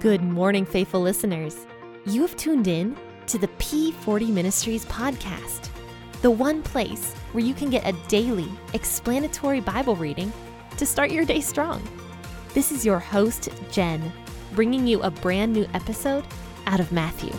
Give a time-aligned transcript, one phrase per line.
[0.00, 1.66] Good morning, faithful listeners.
[2.06, 5.68] You have tuned in to the P40 Ministries podcast,
[6.22, 10.32] the one place where you can get a daily explanatory Bible reading
[10.78, 11.82] to start your day strong.
[12.54, 14.10] This is your host, Jen,
[14.54, 16.24] bringing you a brand new episode
[16.66, 17.34] out of Matthew.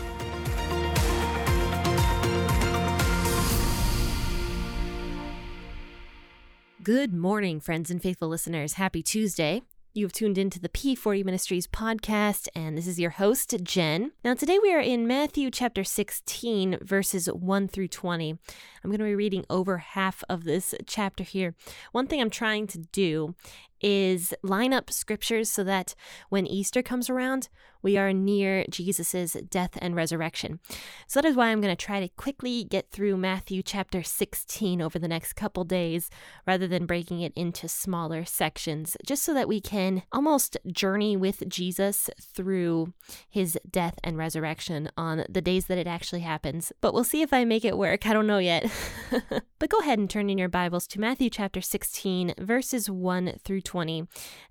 [6.84, 8.74] Good morning, friends and faithful listeners.
[8.74, 9.62] Happy Tuesday.
[9.94, 14.12] You have tuned into the P40 Ministries podcast, and this is your host, Jen.
[14.24, 18.30] Now, today we are in Matthew chapter 16, verses 1 through 20.
[18.30, 21.54] I'm going to be reading over half of this chapter here.
[21.92, 23.34] One thing I'm trying to do
[23.82, 25.94] is line up scriptures so that
[26.28, 27.48] when Easter comes around,
[27.82, 30.60] we are near Jesus' death and resurrection.
[31.08, 34.80] So that is why I'm going to try to quickly get through Matthew chapter 16
[34.80, 36.08] over the next couple days
[36.46, 41.48] rather than breaking it into smaller sections, just so that we can almost journey with
[41.48, 42.92] Jesus through
[43.28, 46.72] his death and resurrection on the days that it actually happens.
[46.80, 48.06] But we'll see if I make it work.
[48.06, 48.70] I don't know yet.
[49.58, 53.62] but go ahead and turn in your Bibles to Matthew chapter 16, verses 1 through
[53.62, 53.71] 20.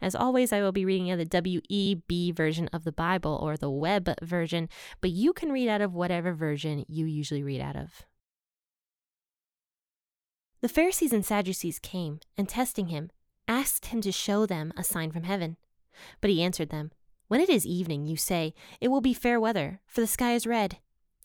[0.01, 3.69] As always, I will be reading out the WEB version of the Bible or the
[3.69, 4.69] web version,
[4.99, 8.05] but you can read out of whatever version you usually read out of.
[10.61, 13.09] The Pharisees and Sadducees came and testing him,
[13.47, 15.57] asked him to show them a sign from heaven.
[16.21, 16.91] But he answered them,
[17.27, 20.45] When it is evening, you say, It will be fair weather, for the sky is
[20.45, 20.77] red.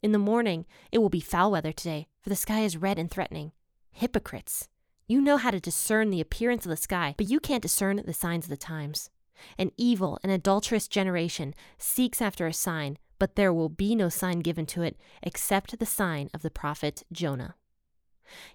[0.03, 3.11] In the morning, it will be foul weather today, for the sky is red and
[3.11, 3.53] threatening.
[3.93, 4.69] Hypocrites!
[5.09, 8.13] You know how to discern the appearance of the sky, but you can't discern the
[8.13, 9.11] signs of the times.
[9.57, 14.41] An evil and adulterous generation seeks after a sign, but there will be no sign
[14.41, 17.55] given to it except the sign of the prophet Jonah.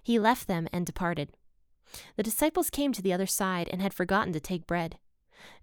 [0.02, 1.30] He left them and departed.
[2.16, 4.98] The disciples came to the other side and had forgotten to take bread.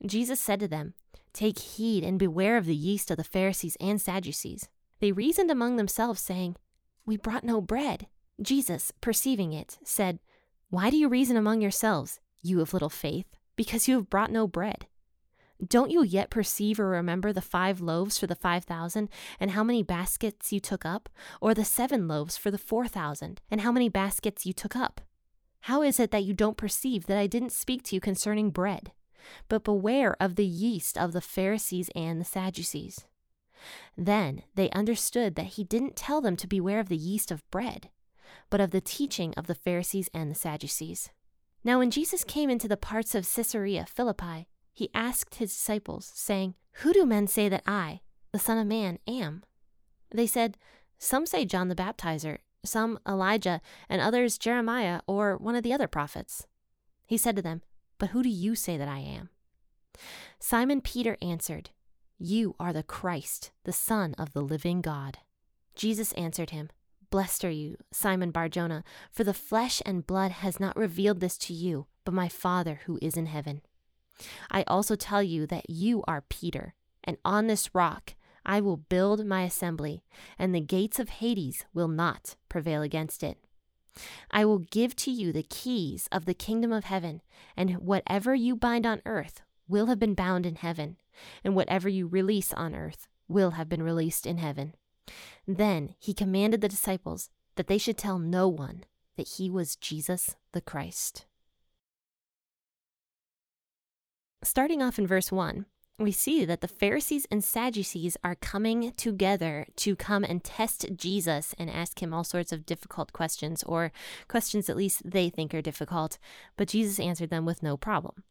[0.03, 0.95] Jesus said to them,
[1.33, 4.67] Take heed and beware of the yeast of the Pharisees and Sadducees.
[4.99, 6.55] They reasoned among themselves, saying,
[7.05, 8.07] We brought no bread.
[8.41, 10.19] Jesus, perceiving it, said,
[10.71, 13.25] Why do you reason among yourselves, you of little faith,
[13.55, 14.85] because you have brought no bread?
[15.67, 19.09] Don't you yet perceive or remember the five loaves for the five thousand,
[19.39, 21.09] and how many baskets you took up?
[21.41, 25.01] Or the seven loaves for the four thousand, and how many baskets you took up?
[25.61, 28.91] How is it that you don't perceive that I didn't speak to you concerning bread?
[29.47, 33.05] But beware of the yeast of the Pharisees and the Sadducees.
[33.97, 37.89] Then they understood that he didn't tell them to beware of the yeast of bread,
[38.49, 41.09] but of the teaching of the Pharisees and the Sadducees.
[41.63, 46.55] Now, when Jesus came into the parts of Caesarea Philippi, he asked his disciples, saying,
[46.75, 48.01] Who do men say that I,
[48.31, 49.43] the Son of Man, am?
[50.11, 50.57] They said,
[50.97, 55.87] Some say John the Baptizer, some Elijah, and others Jeremiah or one of the other
[55.87, 56.47] prophets.
[57.05, 57.61] He said to them,
[57.97, 59.29] But who do you say that I am?
[60.39, 61.71] Simon Peter answered,
[62.17, 65.17] You are the Christ, the Son of the living God.
[65.75, 66.69] Jesus answered him,
[67.09, 71.53] Blessed are you, Simon Barjona, for the flesh and blood has not revealed this to
[71.53, 73.61] you, but my Father who is in heaven.
[74.51, 78.13] I also tell you that you are Peter, and on this rock
[78.45, 80.03] I will build my assembly,
[80.37, 83.37] and the gates of Hades will not prevail against it.
[84.29, 87.21] I will give to you the keys of the kingdom of heaven,
[87.57, 90.97] and whatever you bind on earth will have been bound in heaven,
[91.43, 94.73] and whatever you release on earth will have been released in heaven.
[95.47, 98.83] Then he commanded the disciples that they should tell no one
[99.17, 101.25] that he was Jesus the Christ.
[104.43, 105.65] Starting off in verse 1,
[105.99, 111.53] we see that the Pharisees and Sadducees are coming together to come and test Jesus
[111.59, 113.91] and ask him all sorts of difficult questions, or
[114.29, 116.17] questions at least they think are difficult,
[116.55, 118.23] but Jesus answered them with no problem.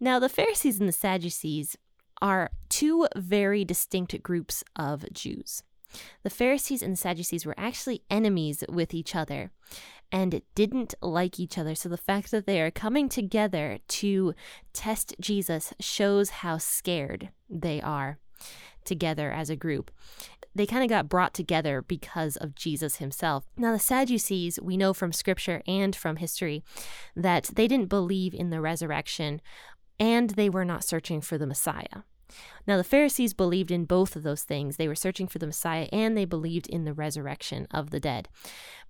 [0.00, 1.76] Now, the Pharisees and the Sadducees
[2.20, 5.62] are two very distinct groups of Jews.
[6.22, 9.50] The Pharisees and Sadducees were actually enemies with each other
[10.10, 11.74] and didn't like each other.
[11.74, 14.34] So the fact that they are coming together to
[14.72, 18.18] test Jesus shows how scared they are
[18.84, 19.90] together as a group.
[20.54, 23.44] They kind of got brought together because of Jesus himself.
[23.56, 26.62] Now, the Sadducees, we know from scripture and from history
[27.16, 29.40] that they didn't believe in the resurrection
[29.98, 32.02] and they were not searching for the Messiah.
[32.66, 34.76] Now, the Pharisees believed in both of those things.
[34.76, 38.28] They were searching for the Messiah and they believed in the resurrection of the dead.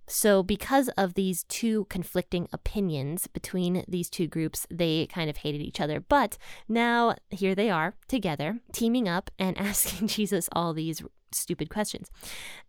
[0.07, 5.61] So, because of these two conflicting opinions between these two groups, they kind of hated
[5.61, 6.01] each other.
[6.01, 6.37] But
[6.67, 11.01] now here they are together, teaming up and asking Jesus all these
[11.31, 12.09] stupid questions.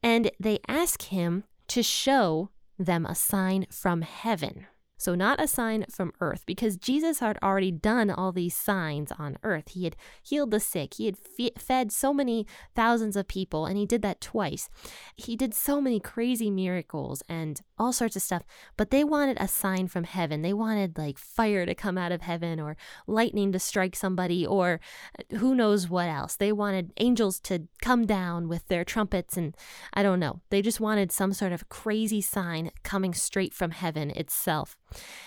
[0.03, 4.67] And they ask him to show them a sign from heaven.
[5.05, 9.37] So, not a sign from earth, because Jesus had already done all these signs on
[9.43, 9.69] earth.
[9.73, 11.19] He had healed the sick, he had
[11.59, 14.71] fed so many thousands of people, and he did that twice.
[15.15, 18.45] He did so many crazy miracles and all sorts of stuff,
[18.79, 20.41] but they wanted a sign from heaven.
[20.41, 22.75] They wanted like fire to come out of heaven or
[23.07, 24.81] lightning to strike somebody or
[25.19, 26.35] uh, who knows what else.
[26.35, 29.55] They wanted angels to come down with their trumpets, and
[29.93, 30.41] I don't know.
[30.49, 34.79] They just wanted some sort of crazy sign coming straight from heaven itself.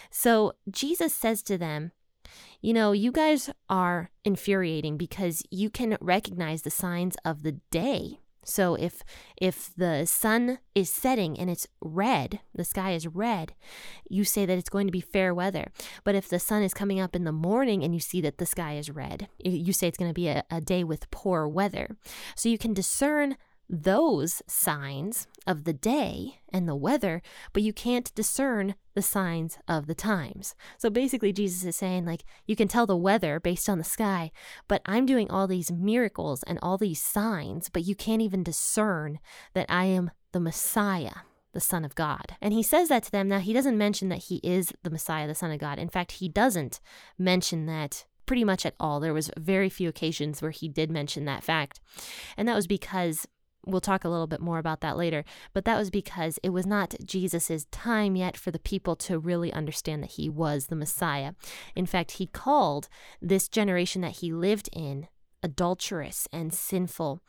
[0.09, 1.91] So Jesus says to them,
[2.61, 8.19] you know, you guys are infuriating because you can recognize the signs of the day.
[8.47, 9.03] So if
[9.35, 13.53] if the sun is setting and it's red, the sky is red,
[14.09, 15.71] you say that it's going to be fair weather.
[16.05, 18.45] But if the sun is coming up in the morning and you see that the
[18.45, 21.97] sky is red, you say it's going to be a, a day with poor weather.
[22.35, 23.35] So you can discern
[23.69, 27.21] those signs of the day and the weather,
[27.53, 30.55] but you can't discern the signs of the times.
[30.77, 34.31] So basically, Jesus is saying, like, you can tell the weather based on the sky,
[34.67, 39.19] but I'm doing all these miracles and all these signs, but you can't even discern
[39.53, 41.23] that I am the Messiah.
[41.53, 42.35] The Son of God.
[42.39, 43.27] And he says that to them.
[43.27, 45.79] Now, he doesn't mention that he is the Messiah, the Son of God.
[45.79, 46.79] In fact, he doesn't
[47.17, 48.99] mention that pretty much at all.
[48.99, 51.79] There was very few occasions where he did mention that fact.
[52.35, 53.27] And that was because
[53.67, 56.65] We'll talk a little bit more about that later, but that was because it was
[56.65, 61.33] not Jesus's time yet for the people to really understand that he was the Messiah.
[61.75, 62.87] In fact, he called
[63.21, 65.07] this generation that he lived in
[65.43, 67.21] adulterous and sinful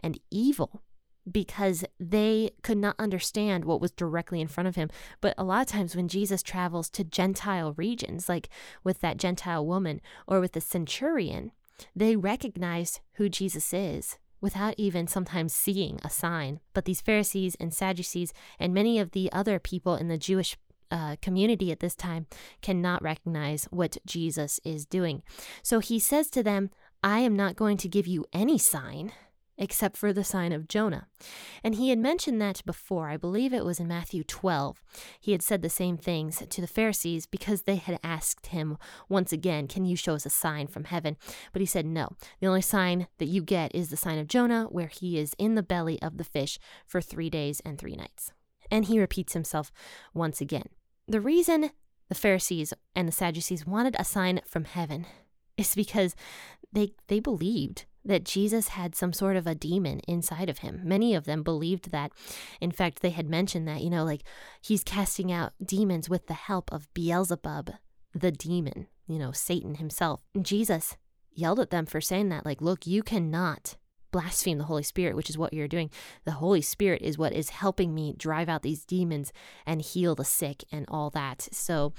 [0.00, 0.82] and evil
[1.30, 4.90] because they could not understand what was directly in front of him.
[5.20, 8.48] But a lot of times when Jesus travels to Gentile regions, like
[8.84, 11.52] with that Gentile woman or with the centurion,
[11.94, 16.60] they recognize who Jesus is without even sometimes seeing a sign.
[16.74, 20.56] But these Pharisees and Sadducees and many of the other people in the Jewish
[20.90, 22.26] uh, community at this time
[22.62, 25.22] cannot recognize what Jesus is doing.
[25.62, 26.70] So he says to them,
[27.02, 29.12] I am not going to give you any sign
[29.58, 31.08] except for the sign of Jonah.
[31.64, 33.08] And he had mentioned that before.
[33.08, 34.80] I believe it was in Matthew 12.
[35.20, 38.78] He had said the same things to the Pharisees because they had asked him
[39.08, 41.16] once again, Can you show us a sign from heaven?
[41.52, 42.10] But he said, No.
[42.40, 45.56] The only sign that you get is the sign of Jonah, where he is in
[45.56, 48.32] the belly of the fish for three days and three nights.
[48.70, 49.72] And he repeats himself
[50.14, 50.68] once again.
[51.06, 51.70] The reason
[52.08, 55.06] the Pharisees and the Sadducees wanted a sign from heaven
[55.56, 56.14] is because
[56.72, 60.80] they, they believed that Jesus had some sort of a demon inside of him.
[60.82, 62.10] Many of them believed that.
[62.60, 64.22] In fact, they had mentioned that, you know, like
[64.60, 67.70] he's casting out demons with the help of Beelzebub,
[68.14, 70.22] the demon, you know, Satan himself.
[70.34, 70.96] And Jesus
[71.32, 73.76] yelled at them for saying that, like, look, you cannot
[74.10, 75.90] blaspheme the Holy Spirit, which is what you're doing.
[76.24, 79.32] The Holy Spirit is what is helping me drive out these demons
[79.66, 81.48] and heal the sick and all that.
[81.52, 81.92] So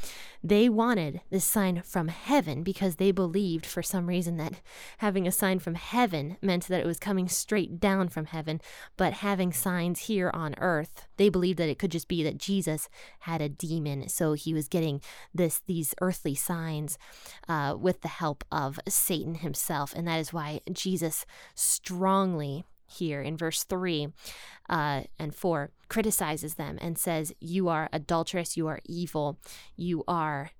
[0.44, 4.62] they wanted this sign from heaven because they believed for some reason that
[5.00, 8.62] having a sign from heaven meant that it was coming straight down from heaven,
[8.98, 12.88] but having signs here on earth, they believed that it could just be that Jesus
[13.20, 14.08] had a demon.
[14.08, 15.02] So he was getting
[15.36, 16.98] this these earthly signs
[17.48, 19.94] uh, with the help of Satan himself.
[19.94, 24.08] And that is why Jesus strongly here in verse 3
[24.70, 29.38] uh, and 4 criticizes them and says, You are adulterous, you are evil,
[29.76, 30.52] you are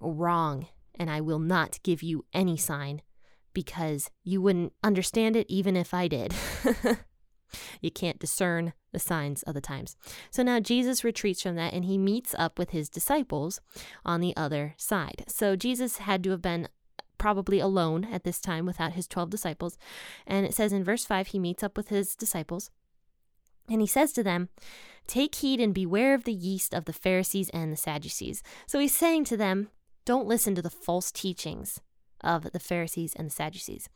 [0.00, 3.02] wrong, and I will not give you any sign
[3.52, 6.32] because you wouldn't understand it even if I did.
[7.80, 9.96] you can't discern the signs of the times.
[10.30, 13.60] So now Jesus retreats from that and he meets up with his disciples
[14.04, 15.24] on the other side.
[15.28, 16.68] So Jesus had to have been
[17.18, 19.78] probably alone at this time without his 12 disciples.
[20.26, 22.70] And it says in verse 5, he meets up with his disciples
[23.68, 24.48] and he says to them,
[25.06, 28.42] Take heed and beware of the yeast of the Pharisees and the Sadducees.
[28.66, 29.68] So he's saying to them,
[30.04, 31.80] Don't listen to the false teachings
[32.26, 33.88] of the Pharisees and the Sadducees.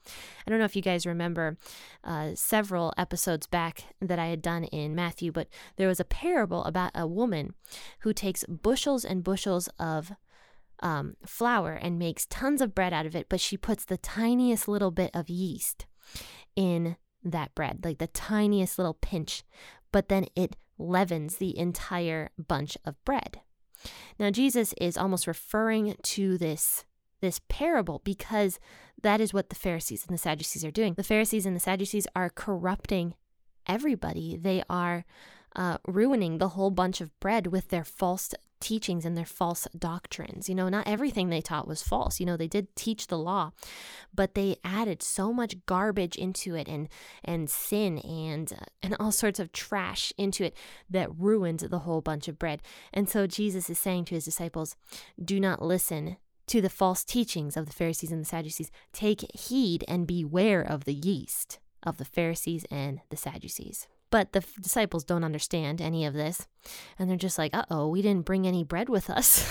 [0.46, 1.58] I don't know if you guys remember
[2.04, 6.64] uh, several episodes back that I had done in Matthew, but there was a parable
[6.64, 7.54] about a woman
[8.00, 10.12] who takes bushels and bushels of
[10.82, 14.68] um, flour and makes tons of bread out of it, but she puts the tiniest
[14.68, 15.86] little bit of yeast
[16.56, 19.42] in that bread, like the tiniest little pinch,
[19.92, 23.40] but then it leavens the entire bunch of bread.
[24.18, 26.84] Now, Jesus is almost referring to this
[27.20, 28.58] this parable because
[29.02, 30.94] that is what the Pharisees and the Sadducees are doing.
[30.94, 33.14] The Pharisees and the Sadducees are corrupting
[33.66, 34.36] everybody.
[34.36, 35.04] They are
[35.56, 40.48] uh, ruining the whole bunch of bread with their false teachings and their false doctrines.
[40.48, 42.20] You know, not everything they taught was false.
[42.20, 43.52] You know, they did teach the law,
[44.14, 46.88] but they added so much garbage into it and
[47.24, 50.56] and sin and uh, and all sorts of trash into it
[50.88, 52.62] that ruined the whole bunch of bread.
[52.92, 54.76] And so Jesus is saying to his disciples,
[55.22, 56.16] "Do not listen
[56.50, 58.70] to the false teachings of the Pharisees and the Sadducees.
[58.92, 64.44] Take heed and beware of the yeast of the Pharisees and the Sadducees." But the
[64.60, 66.48] disciples don't understand any of this.
[66.98, 69.46] And they're just like, uh oh, we didn't bring any bread with us.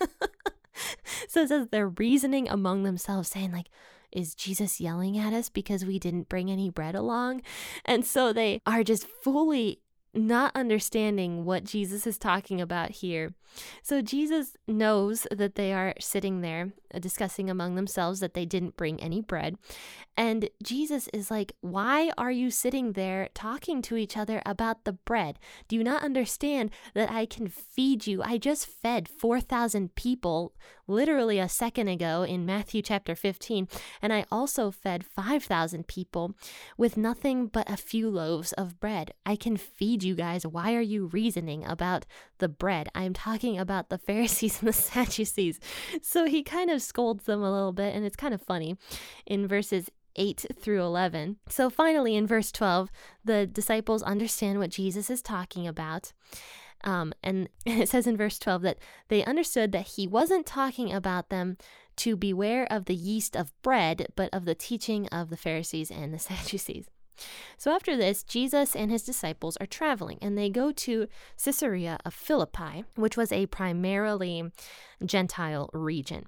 [1.28, 3.68] so it says they're reasoning among themselves, saying, like,
[4.10, 7.42] is Jesus yelling at us because we didn't bring any bread along?
[7.84, 9.80] And so they are just fully
[10.14, 13.34] not understanding what Jesus is talking about here.
[13.82, 18.76] So Jesus knows that they are sitting there uh, discussing among themselves that they didn't
[18.76, 19.56] bring any bread.
[20.16, 24.92] And Jesus is like, Why are you sitting there talking to each other about the
[24.92, 25.38] bread?
[25.68, 28.22] Do you not understand that I can feed you?
[28.22, 30.54] I just fed 4,000 people
[30.90, 33.68] literally a second ago in Matthew chapter 15.
[34.02, 36.34] And I also fed 5,000 people
[36.76, 39.14] with nothing but a few loaves of bread.
[39.24, 40.46] I can feed you guys.
[40.46, 42.04] Why are you reasoning about
[42.38, 42.88] the bread?
[42.94, 45.60] I'm talking about the Pharisees and the Sadducees.
[46.02, 48.76] So he kind of scolds them a little bit, and it's kind of funny
[49.26, 51.36] in verses 8 through 11.
[51.48, 52.90] So finally, in verse 12,
[53.24, 56.12] the disciples understand what Jesus is talking about.
[56.82, 61.28] Um, and it says in verse 12 that they understood that he wasn't talking about
[61.28, 61.56] them
[61.96, 66.14] to beware of the yeast of bread, but of the teaching of the Pharisees and
[66.14, 66.86] the Sadducees.
[67.58, 71.06] So after this, Jesus and his disciples are traveling and they go to
[71.42, 74.50] Caesarea of Philippi, which was a primarily
[75.04, 76.24] Gentile region.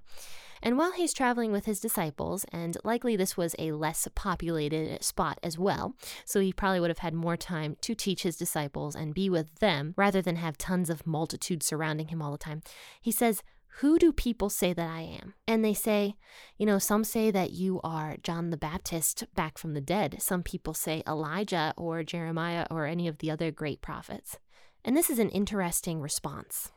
[0.63, 5.39] And while he's traveling with his disciples, and likely this was a less populated spot
[5.43, 9.15] as well, so he probably would have had more time to teach his disciples and
[9.15, 12.63] be with them rather than have tons of multitude surrounding him all the time,
[13.01, 13.43] he says,
[13.77, 15.35] who do people say that I am?
[15.49, 16.17] And they say,
[16.59, 20.21] you know, some say that you are John the Baptist back from the dead.
[20.21, 24.39] Some people say Elijah or Jeremiah or any of the other great prophets.
[24.85, 26.71] And this is an interesting response.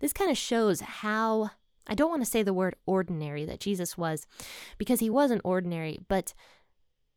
[0.00, 1.52] This kind of shows how
[1.86, 4.26] I don't want to say the word ordinary that Jesus was,
[4.78, 6.34] because he wasn't ordinary, but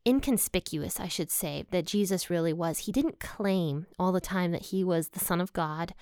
[0.08, 2.80] inconspicuous, I should say, that Jesus really was.
[2.80, 5.94] He didn't claim all the time that he was the Son of God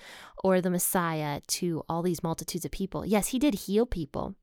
[0.42, 3.06] or the Messiah to all these multitudes of people.
[3.06, 4.34] Yes, he did heal people,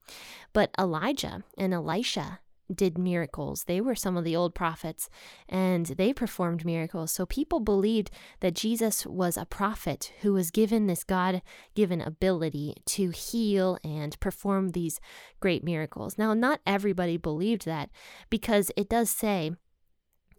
[0.51, 2.39] but Elijah and Elisha
[2.75, 3.65] did miracles.
[3.65, 5.09] They were some of the old prophets
[5.47, 7.11] and they performed miracles.
[7.11, 11.41] So people believed that Jesus was a prophet who was given this God
[11.75, 14.99] given ability to heal and perform these
[15.39, 16.17] great miracles.
[16.17, 17.89] Now, not everybody believed that
[18.29, 19.51] because it does say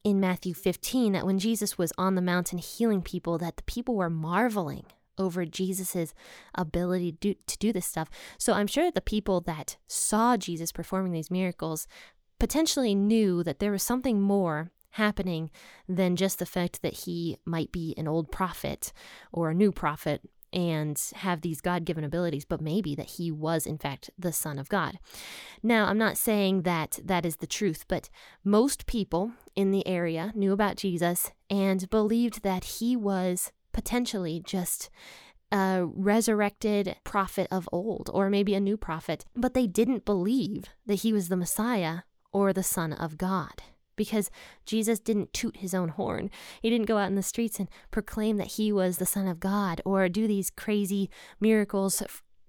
[0.05, 3.95] in Matthew 15 that when Jesus was on the mountain healing people that the people
[3.95, 4.85] were marveling
[5.19, 6.15] over Jesus's
[6.55, 8.09] ability to do, to do this stuff.
[8.39, 11.87] So I'm sure that the people that saw Jesus performing these miracles
[12.43, 15.49] potentially knew that there was something more happening
[15.89, 18.93] than just the fact that he might be an old prophet
[19.31, 20.21] or a new prophet
[20.53, 24.59] and have these God given abilities, but maybe that he was, in fact, the Son
[24.59, 24.99] of God.
[25.63, 28.11] Now, I'm not saying that that is the truth, but
[28.43, 34.91] most people in the area knew about Jesus and believed that he was potentially just
[35.53, 41.03] a resurrected prophet of old, or maybe a new prophet, but they didn't believe that
[41.03, 42.01] he was the Messiah
[42.33, 43.63] or the Son of God.
[43.95, 44.31] Because
[44.65, 46.31] Jesus didn't toot his own horn.
[46.61, 49.39] He didn't go out in the streets and proclaim that he was the Son of
[49.39, 51.11] God or do these crazy
[51.41, 52.03] miracles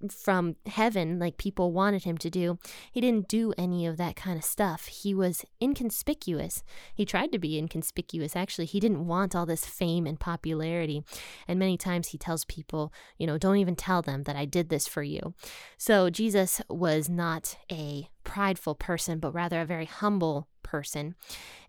[0.10, 2.57] from heaven like people wanted him to do.
[2.91, 4.88] He didn't do any of that kind of stuff.
[4.88, 6.63] He was inconspicuous.
[6.93, 8.65] He tried to be inconspicuous, actually.
[8.65, 11.03] He didn't want all this fame and popularity.
[11.48, 14.69] And many times he tells people, you know, don't even tell them that I did
[14.69, 15.33] this for you.
[15.77, 21.15] So Jesus was not a prideful person, but rather a very humble person.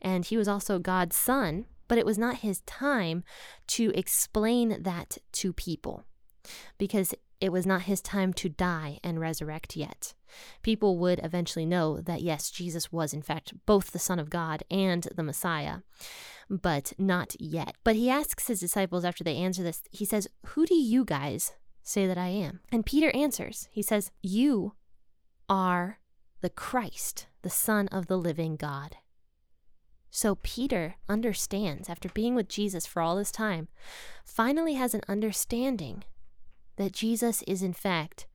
[0.00, 3.25] And he was also God's son, but it was not his time
[3.69, 6.05] to explain that to people
[6.79, 10.14] because it was not his time to die and resurrect yet.
[10.62, 14.62] People would eventually know that yes, Jesus was in fact both the Son of God
[14.71, 15.79] and the Messiah,
[16.49, 17.76] but not yet.
[17.85, 21.53] But he asks his disciples after they answer this, he says, Who do you guys
[21.83, 22.61] say that I am?
[22.73, 24.75] And Peter answers, he says, You
[25.49, 25.99] are
[26.41, 28.97] the Christ, the Son of the living God.
[30.11, 33.67] So Peter understands, after being with Jesus for all this time,
[34.25, 36.05] finally has an understanding
[36.76, 38.26] that Jesus is, in fact,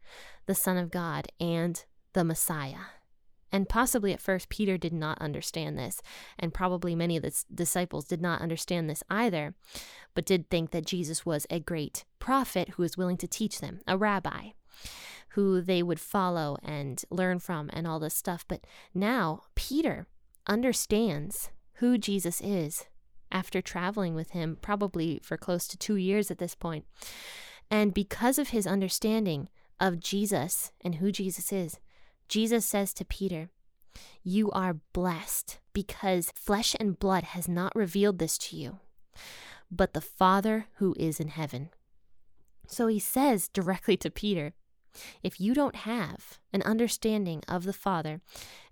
[0.45, 2.87] the Son of God and the Messiah.
[3.51, 6.01] And possibly at first, Peter did not understand this,
[6.37, 9.55] and probably many of the disciples did not understand this either,
[10.13, 13.79] but did think that Jesus was a great prophet who was willing to teach them,
[13.87, 14.49] a rabbi
[15.33, 18.45] who they would follow and learn from, and all this stuff.
[18.47, 20.07] But now, Peter
[20.47, 22.85] understands who Jesus is
[23.31, 26.85] after traveling with him, probably for close to two years at this point.
[27.71, 29.49] And because of his understanding
[29.79, 31.79] of Jesus and who Jesus is,
[32.27, 33.49] Jesus says to Peter,
[34.23, 38.79] You are blessed because flesh and blood has not revealed this to you,
[39.71, 41.69] but the Father who is in heaven.
[42.67, 44.53] So he says directly to Peter,
[45.23, 48.21] if you don't have an understanding of the Father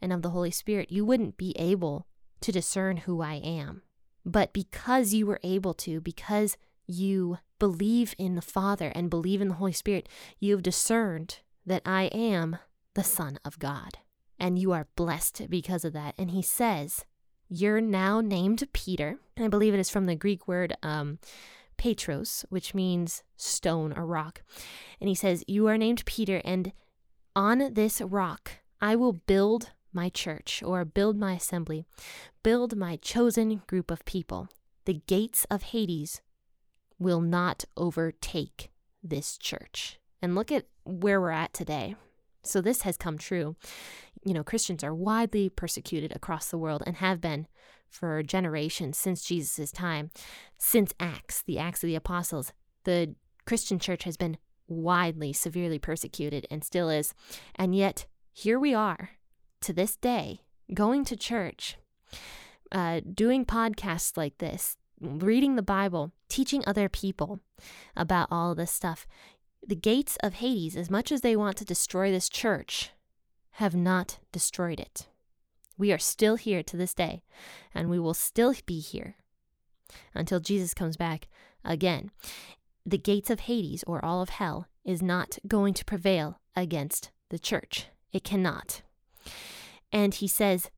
[0.02, 2.08] and of the Holy Spirit, you wouldn't be able
[2.42, 3.84] to discern who I am.
[4.26, 9.50] But because you were able to, because you believe in the Father and believe in
[9.50, 10.08] the Holy Spirit,
[10.40, 12.58] you have discerned that I am
[12.94, 14.00] the Son of God.
[14.40, 16.14] And you are blessed because of that.
[16.18, 17.06] And he says,
[17.50, 19.20] You're now named Peter.
[19.36, 21.20] And I believe it is from the Greek word um,
[21.78, 24.42] Petros, which means stone or rock.
[25.00, 26.74] And he says, You are named Peter, and
[27.36, 31.86] on this rock I will build my church or build my assembly,
[32.44, 34.50] build my chosen group of people.
[34.86, 36.22] The gates of Hades
[37.00, 38.72] will not overtake
[39.04, 40.00] this church.
[40.22, 41.96] And look at where we're at today.
[42.44, 43.56] So this has come true.
[44.24, 47.48] You know, Christians are widely persecuted across the world and have been
[47.90, 50.12] for generations since Jesus' time.
[50.58, 54.38] Since Acts, the Acts of the Apostles, the Christian church has been
[54.68, 57.14] widely, severely persecuted and still is.
[57.56, 59.12] And yet, here we are
[59.62, 60.42] to this day,
[60.74, 61.78] going to church,
[62.72, 67.40] uh, doing podcasts like this, reading the Bible, teaching other people
[67.96, 69.08] about all this stuff.
[69.66, 72.92] The gates of Hades, as much as they want to destroy this church,
[73.52, 75.08] have not destroyed it.
[75.78, 77.24] We are still here to this day,
[77.74, 79.16] and we will still be here
[80.14, 81.28] until Jesus comes back
[81.64, 82.12] again.
[82.86, 87.40] The gates of Hades, or all of hell, is not going to prevail against the
[87.40, 87.88] church.
[88.12, 88.82] It cannot.
[89.92, 90.72] And he says,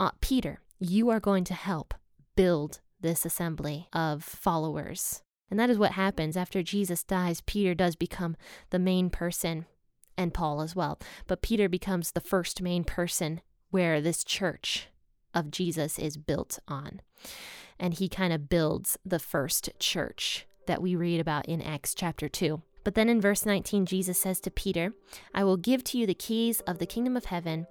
[0.00, 1.94] uh, Peter, you are going to help
[2.36, 5.22] build this assembly of followers.
[5.50, 7.42] And that is what happens after Jesus dies.
[7.42, 8.34] Peter does become
[8.70, 9.66] the main person,
[10.16, 10.98] and Paul as well.
[11.26, 14.88] But Peter becomes the first main person where this church
[15.34, 17.02] of Jesus is built on.
[17.78, 22.28] And he kind of builds the first church that we read about in Acts chapter
[22.28, 22.62] 2.
[22.84, 24.92] But then in verse 19, Jesus says to Peter,
[25.34, 27.66] I will give to you the keys of the kingdom of heaven,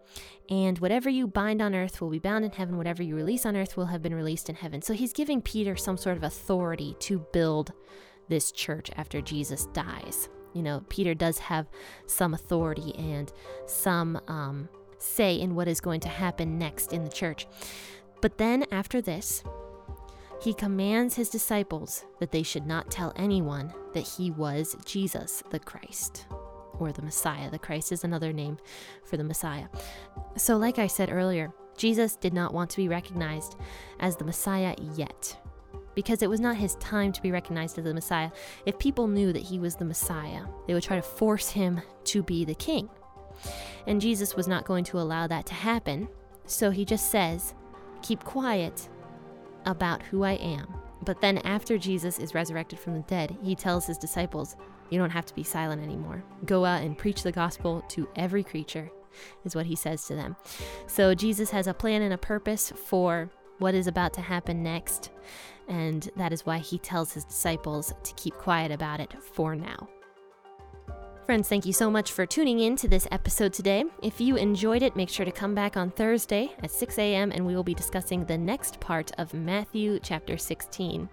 [0.49, 3.56] and whatever you bind on earth will be bound in heaven, whatever you release on
[3.56, 4.82] earth will have been released in heaven.
[4.82, 7.71] So he's giving Peter some sort of authority to build
[8.28, 10.30] this church after Jesus dies.
[10.54, 11.67] You know, Peter does have
[12.08, 13.32] some authority and
[13.67, 17.47] some um, say in what is going to happen next in the church.
[18.21, 19.43] But then, after this,
[20.43, 25.60] he commands his disciples that they should not tell anyone that he was Jesus the
[25.60, 26.25] Christ
[26.79, 27.49] or the Messiah.
[27.49, 28.58] The Christ is another name
[29.06, 29.67] for the Messiah.
[30.36, 33.56] So, like I said earlier, Jesus did not want to be recognized
[34.01, 35.38] as the Messiah yet
[35.95, 38.32] because it was not his time to be recognized as the Messiah.
[38.65, 42.21] If people knew that he was the Messiah, they would try to force him to
[42.21, 42.89] be the king.
[43.88, 46.10] And Jesus was not going to allow that to happen.
[46.47, 47.53] So he just says,
[48.01, 48.89] Keep quiet
[49.65, 50.67] about who I am.
[51.04, 54.56] But then, after Jesus is resurrected from the dead, he tells his disciples,
[54.89, 56.23] You don't have to be silent anymore.
[56.45, 58.89] Go out and preach the gospel to every creature,
[59.43, 60.36] is what he says to them.
[60.88, 65.12] So, Jesus has a plan and a purpose for what is about to happen next.
[65.67, 69.88] And that is why he tells his disciples to keep quiet about it for now.
[71.25, 73.86] Friends, thank you so much for tuning in to this episode today.
[74.01, 77.31] If you enjoyed it, make sure to come back on Thursday at 6 a.m.
[77.31, 81.07] and we will be discussing the next part of Matthew chapter 16.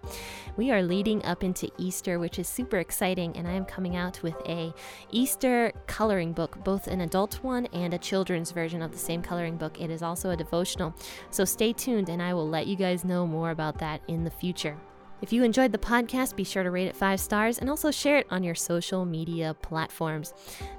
[0.57, 4.21] We are leading up into Easter, which is super exciting, and I am coming out
[4.25, 4.75] with a
[5.13, 9.57] Easter coloring book, both an adult one and a children's version of the same coloring
[9.57, 9.81] book.
[9.81, 10.93] It is also a devotional.
[11.31, 14.31] So stay tuned and I will let you guys know more about that in the
[14.31, 14.77] future.
[15.23, 18.17] If you enjoyed the podcast, be sure to rate it five stars and also share
[18.17, 20.33] it on your social media platforms.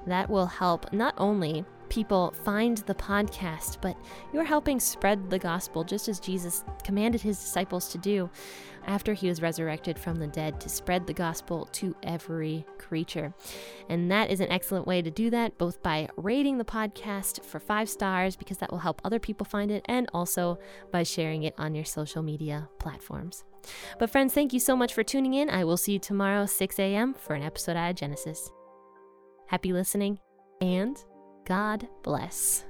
[0.08, 3.98] That will help not only people find the podcast, but
[4.34, 8.30] you're helping spread the gospel just as Jesus commanded his disciples to do
[8.88, 13.34] after he was resurrected from the dead to spread the gospel to every creature.
[13.90, 17.60] And that is an excellent way to do that, both by rating the podcast for
[17.60, 20.58] five stars, because that will help other people find it, and also
[20.92, 23.44] by sharing it on your social media platforms.
[24.00, 25.50] But, friends, thank you so much for tuning in.
[25.50, 28.52] I will see you tomorrow, 6 a.m., for an episode of Genesis.
[29.48, 30.20] Happy listening,
[30.62, 30.98] and
[31.46, 32.66] God bless.